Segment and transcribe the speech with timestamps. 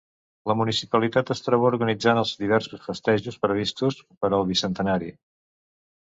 [0.49, 5.11] La municipalitat es troba organitzant els diversos festeigs previstos per al bicentenari.